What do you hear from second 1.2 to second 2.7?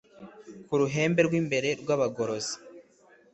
rw'imbere rw'abagorozi